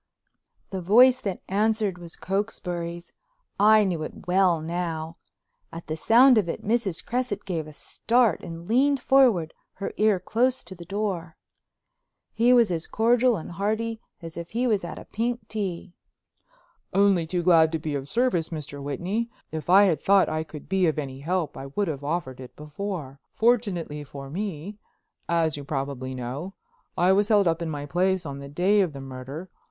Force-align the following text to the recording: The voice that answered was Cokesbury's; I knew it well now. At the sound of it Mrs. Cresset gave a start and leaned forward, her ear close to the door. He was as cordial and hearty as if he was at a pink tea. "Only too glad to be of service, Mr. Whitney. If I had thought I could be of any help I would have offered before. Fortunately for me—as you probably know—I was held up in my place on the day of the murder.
The 0.71 0.81
voice 0.81 1.21
that 1.21 1.41
answered 1.47 1.99
was 1.99 2.15
Cokesbury's; 2.15 3.13
I 3.59 3.83
knew 3.83 4.01
it 4.01 4.25
well 4.27 4.59
now. 4.59 5.17
At 5.71 5.85
the 5.85 5.95
sound 5.95 6.39
of 6.39 6.49
it 6.49 6.65
Mrs. 6.65 7.05
Cresset 7.05 7.45
gave 7.45 7.67
a 7.67 7.71
start 7.73 8.41
and 8.41 8.67
leaned 8.67 8.99
forward, 8.99 9.53
her 9.73 9.93
ear 9.97 10.19
close 10.19 10.63
to 10.63 10.73
the 10.73 10.85
door. 10.85 11.37
He 12.33 12.51
was 12.51 12.71
as 12.71 12.87
cordial 12.87 13.37
and 13.37 13.51
hearty 13.51 14.01
as 14.23 14.37
if 14.37 14.49
he 14.49 14.65
was 14.65 14.83
at 14.83 14.97
a 14.97 15.05
pink 15.05 15.47
tea. 15.47 15.93
"Only 16.95 17.27
too 17.27 17.43
glad 17.43 17.71
to 17.71 17.77
be 17.77 17.93
of 17.93 18.09
service, 18.09 18.49
Mr. 18.49 18.81
Whitney. 18.81 19.29
If 19.51 19.69
I 19.69 19.83
had 19.83 20.01
thought 20.01 20.27
I 20.29 20.43
could 20.43 20.67
be 20.67 20.87
of 20.87 20.97
any 20.97 21.19
help 21.19 21.55
I 21.55 21.67
would 21.67 21.87
have 21.87 22.03
offered 22.03 22.41
before. 22.55 23.19
Fortunately 23.35 24.03
for 24.03 24.31
me—as 24.31 25.57
you 25.57 25.63
probably 25.63 26.15
know—I 26.15 27.11
was 27.11 27.27
held 27.27 27.47
up 27.47 27.61
in 27.61 27.69
my 27.69 27.85
place 27.85 28.25
on 28.25 28.39
the 28.39 28.49
day 28.49 28.81
of 28.81 28.93
the 28.93 28.99
murder. 29.01 29.51